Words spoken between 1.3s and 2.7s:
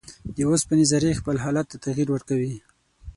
حالت ته تغیر ورکوي.